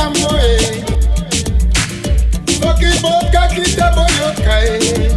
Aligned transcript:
boyoka 0.00 0.10
moye 0.20 0.58
soki 2.60 2.90
bokaki 3.02 3.62
te 3.76 5.09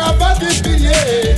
Afrika 0.00 0.18
batipilie, 0.18 1.36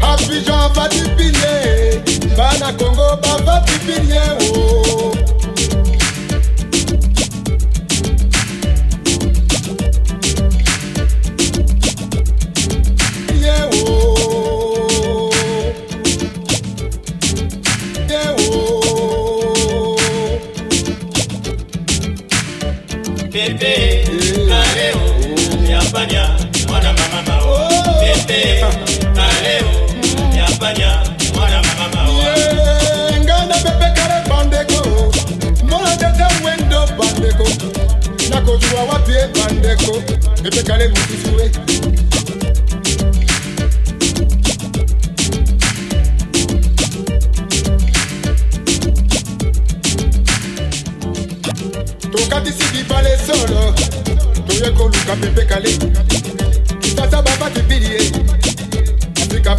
Abidjan 0.00 0.72
batipilie, 0.74 2.02
bana 2.36 2.72
Congo 2.78 3.16
baba 3.22 3.38
bavatipilie 3.44 4.37
kujua 38.58 38.82
wapi 38.84 39.12
pandeko 39.40 40.02
epekale 40.44 40.88
mkifue 40.88 41.50
tokati 52.12 52.52
sidibale 52.52 53.18
solo. 53.26 53.74
Toye 54.46 54.70
koluka 54.70 55.16
pepekale 55.16 55.78
kisasa 56.80 57.22
afrika 59.22 59.54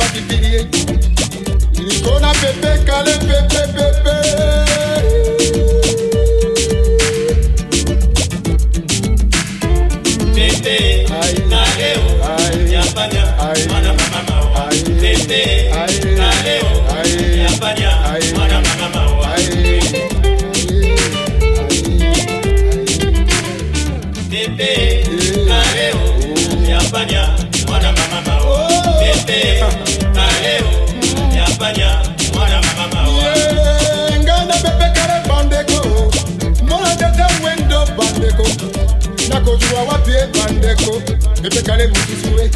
nakojua 39.30 39.82
wapi 39.84 40.12
ebandeko 40.12 41.02
epekale 41.44 41.88
mosisuwe 41.88 42.52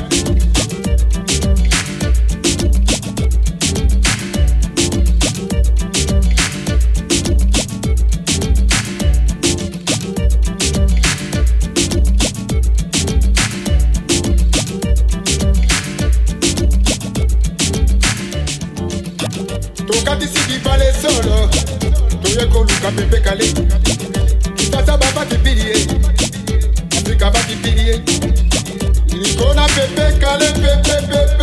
ti 20.53 20.59
balẹ̀ 20.65 20.93
sọ̀rọ̀ 21.01 21.41
tó 22.21 22.27
yẹ 22.37 22.45
kó 22.53 22.59
lu 22.67 22.75
kàfé 22.83 23.03
ti 25.29 25.35
bìrì 25.43 25.63
yé 25.69 25.77
àti 26.97 27.13
kàbá 27.21 27.39
ti 27.47 27.53
bìrì 27.63 27.83
yé 27.89 27.95
pepe 30.63 30.99
pépé. 31.09 31.42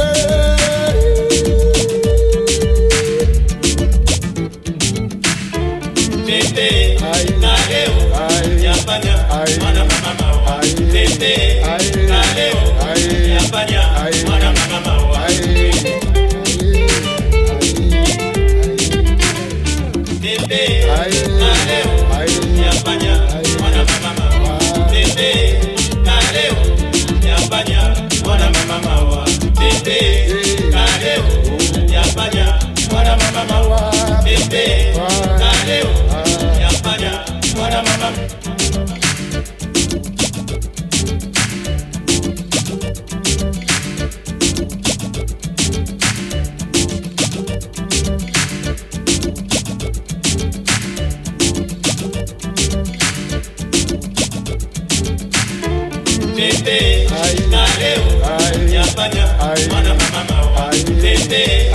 abanya 59.00 59.26
mwana 59.70 59.94
mama 59.94 60.24
mawa 60.28 60.70
tete. 61.00 61.70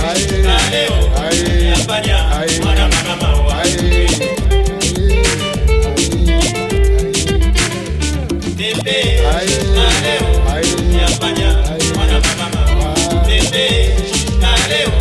Kaleo 0.46 0.94
abanya 1.74 2.18
mwana 2.62 2.88
mama 2.88 3.16
mawa 3.20 3.62
tete. 8.56 8.98
Kaleo 9.74 10.28
abanya 11.06 11.50
mwana 11.94 12.20
mama 12.20 12.48
mawa 12.54 12.94
tete. 13.26 13.64
Kaleo 14.40 14.92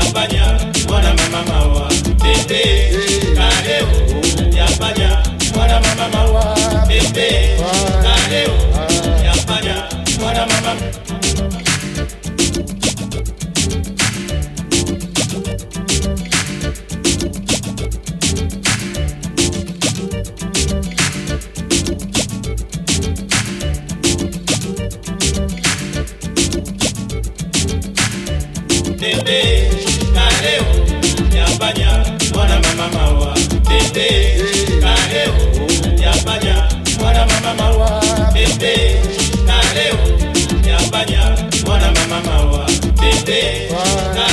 abanya 0.00 0.44
mwana 0.88 1.14
mama 1.14 1.40
mawa 1.48 1.88
tete. 2.22 2.62
Kaleo 3.36 3.88
abanya 4.66 5.22
mwana 5.54 5.80
mama 5.80 6.08
mawa 6.08 6.44
tete. 6.88 7.28
Friday. 43.24 44.23